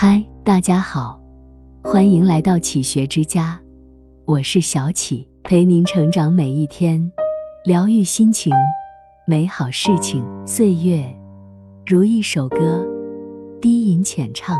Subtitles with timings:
[0.00, 1.20] 嗨，大家好，
[1.82, 3.58] 欢迎来到启学之家，
[4.26, 7.10] 我是小启，陪您成长每一天，
[7.64, 8.54] 疗愈心情，
[9.26, 10.24] 美好事情。
[10.46, 11.04] 岁月
[11.84, 12.86] 如一首歌，
[13.60, 14.56] 低吟浅唱，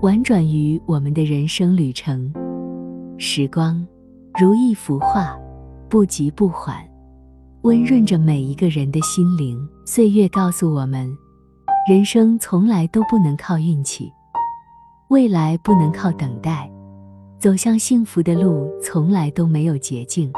[0.00, 2.32] 婉转于我们的人生旅程；
[3.18, 3.86] 时光
[4.40, 5.38] 如一幅画，
[5.90, 6.82] 不急不缓，
[7.64, 9.60] 温润着每一个人的心灵。
[9.84, 11.14] 岁月告诉我们，
[11.86, 14.10] 人生从来都不能靠运气。
[15.08, 16.70] 未来不能靠等待，
[17.38, 20.30] 走向幸福的路从来都没有捷径。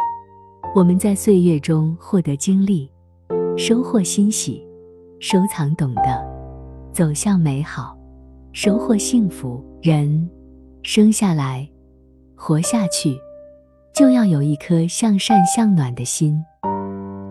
[0.77, 2.88] 我们在岁月中获得经历，
[3.56, 4.64] 收获欣喜，
[5.19, 6.25] 收藏懂得，
[6.92, 7.98] 走向美好，
[8.52, 9.61] 收获幸福。
[9.83, 10.30] 人
[10.84, 11.69] 生下来，
[12.37, 13.19] 活下去，
[13.92, 16.41] 就要有一颗向善向暖的心，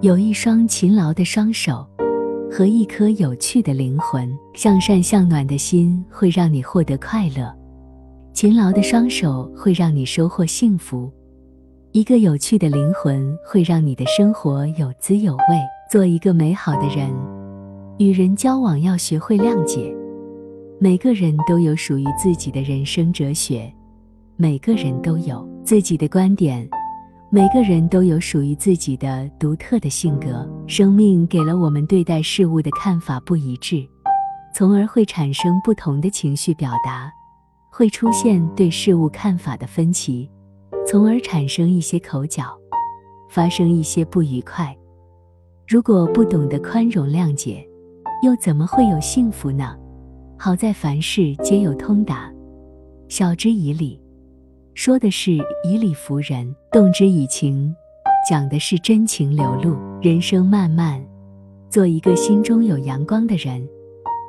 [0.01, 1.87] 有一双勤劳的双手。
[2.51, 7.53] 和一颗有趣的灵魂，向善向暖的心会让你获得快乐；
[8.33, 11.09] 勤劳的双手会让你收获幸福；
[11.91, 15.41] 一个有趣的灵魂会让你的生活有滋有味。
[15.91, 17.11] 做一个美好的人，
[17.97, 19.91] 与人交往要学会谅解。
[20.79, 23.73] 每个人都有属于自己的人生哲学，
[24.35, 26.69] 每个人都有自己的观点。
[27.31, 33.87] 每个人都有属于自己的独特的性格，生命给了我们对待事物的看法不一致，
[34.51, 37.11] 从而会产生不同的情绪表达，
[37.71, 40.27] 会出现对事物看法的分歧，
[40.87, 42.45] 从而产生一些口角，
[43.29, 44.75] 发生一些不愉快。
[45.67, 47.63] 如果不懂得宽容谅解，
[48.23, 49.77] 又怎么会有幸福呢？
[50.35, 52.33] 好在凡事皆有通达，
[53.07, 54.01] 晓之以理。
[54.79, 57.75] 说的是以理服人，动之以情，
[58.29, 59.75] 讲的是真情流露。
[60.01, 61.05] 人生漫漫，
[61.69, 63.67] 做一个心中有阳光的人，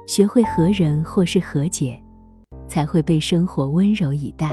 [0.08, 1.96] 学会和人或是和解，
[2.66, 4.50] 才会被生活温柔以待。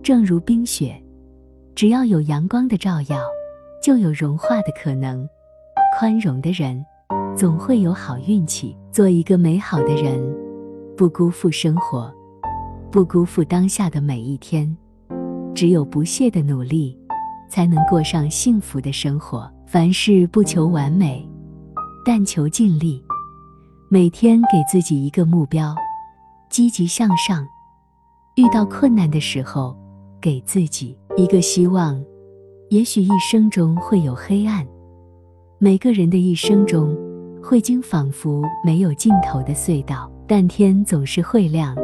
[0.00, 0.94] 正如冰雪，
[1.74, 3.18] 只要有阳光的照耀，
[3.82, 5.28] 就有融化的可能。
[5.98, 6.86] 宽容的人，
[7.36, 8.76] 总会有好运气。
[8.92, 10.22] 做一个美好的人，
[10.96, 12.14] 不辜负生活，
[12.92, 14.76] 不辜负当下的每一天。
[15.54, 16.96] 只有不懈的努力，
[17.48, 19.50] 才能过上幸福的生活。
[19.66, 21.28] 凡事不求完美，
[22.04, 23.02] 但求尽力。
[23.88, 25.74] 每天给自己一个目标，
[26.48, 27.46] 积极向上。
[28.36, 29.76] 遇到困难的时候，
[30.20, 32.00] 给自己一个希望。
[32.70, 34.64] 也许一生中会有黑暗，
[35.58, 36.96] 每个人的一生中
[37.42, 41.76] 会经仿佛没有尽头的隧道，但天总是会亮，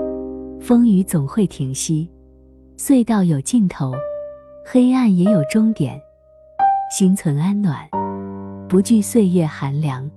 [0.61, 2.09] 风雨总会停息。
[2.79, 3.95] 隧道有尽头，
[4.63, 5.99] 黑暗也有终点。
[6.95, 7.89] 心存安暖，
[8.69, 10.09] 不惧岁月寒凉。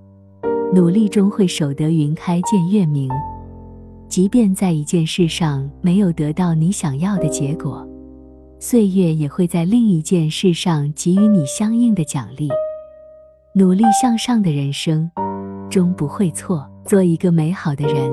[0.74, 3.10] 努力终会守得云开见月明。
[4.08, 7.88] 即便在一件事上没有得到你想要的结果，
[8.58, 12.50] 岁月也会在另一件事上给予你相应的奖励。
[13.54, 15.10] 努力向上的人生，
[15.70, 16.68] 终不会错。
[16.84, 18.12] 做一个美好的人，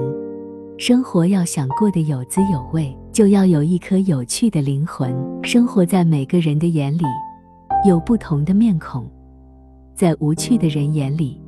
[0.77, 2.95] 生活要想过得有滋有味。
[3.17, 5.11] 就要有一颗有趣的灵魂。
[5.41, 7.03] 生活在每个人的眼里，
[7.83, 9.09] 有不同的面孔。
[9.95, 11.41] 在无趣的人眼里，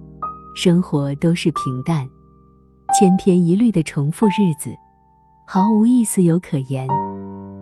[0.56, 2.10] 生活都是平淡、
[2.98, 4.72] 千篇一律的重复日子，
[5.46, 6.88] 毫无意思有可言。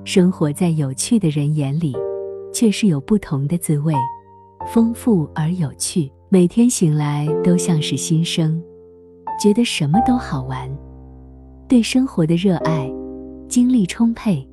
[0.05, 1.93] 生活在有趣的人眼里，
[2.53, 3.93] 却是有不同的滋味，
[4.67, 6.09] 丰富而有趣。
[6.29, 8.63] 每天醒来都像是新生，
[9.37, 10.73] 觉得什么都好玩。
[11.67, 12.89] 对生活的热爱。
[13.47, 14.45] 精力充沛，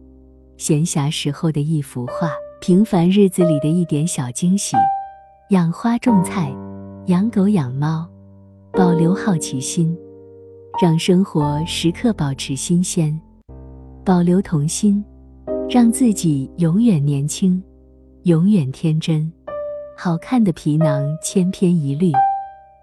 [0.56, 4.76] 闲暇时候的一幅画，平凡日子里的一点小惊喜。
[5.50, 6.54] 养花种菜，
[7.06, 8.08] 养狗养猫，
[8.72, 9.96] 保留好奇心，
[10.80, 13.20] 让生活时刻保持新鲜。
[14.04, 15.04] 保留童心，
[15.68, 17.60] 让自己永远年轻，
[18.22, 19.30] 永远天真。
[19.96, 22.12] 好看的皮囊千篇一律，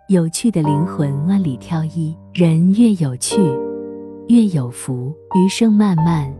[0.09, 2.15] 有趣的灵魂万里挑一。
[2.33, 3.37] 人越有趣。
[4.31, 6.33] 越有福，余生漫漫，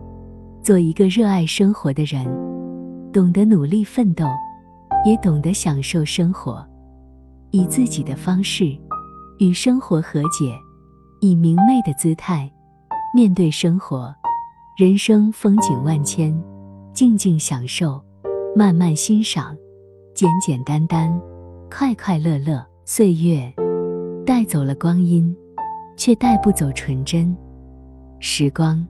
[0.63, 2.25] 做一个热爱生活的人，
[3.11, 4.25] 懂得努力奋斗，
[5.05, 6.65] 也懂得享受生活，
[7.49, 8.73] 以自己的方式
[9.39, 10.57] 与生活和解，
[11.19, 12.49] 以明媚的姿态
[13.13, 14.15] 面对生活。
[14.77, 16.33] 人生风景万千，
[16.93, 18.01] 静静享受，
[18.55, 19.53] 慢慢欣赏，
[20.15, 21.13] 简简单单，
[21.69, 22.65] 快快乐乐。
[22.85, 23.53] 岁月
[24.25, 25.35] 带走了光阴，
[25.97, 27.35] 却带不走纯真。
[28.23, 28.85] 时光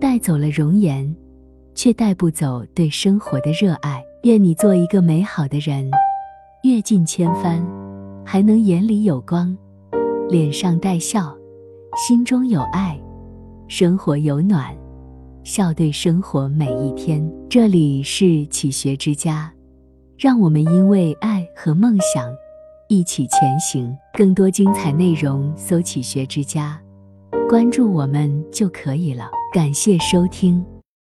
[0.00, 1.14] 带走了容颜
[1.74, 4.02] 却带不走对生活的热爱。
[4.22, 5.88] 愿你做一个美好的人
[6.64, 7.64] 阅尽千帆
[8.24, 9.56] 还能眼里有光
[10.28, 11.36] 脸上带笑
[11.96, 12.98] 心中有爱
[13.68, 14.74] 生活有暖
[15.44, 17.22] 笑对生活每一天。
[17.48, 19.52] 这里是启学之家
[20.18, 22.34] 让我们因为爱和梦想
[22.88, 23.94] 一起前行。
[24.14, 26.80] 更多精彩内容搜启学之家
[27.48, 29.30] 关注我们就可以了。
[29.52, 30.75] 感谢收听。